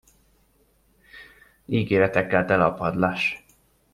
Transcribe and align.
Ígéretekkel 1.65 2.45
tele 2.45 2.65
a 2.65 2.73
padlás. 2.73 3.45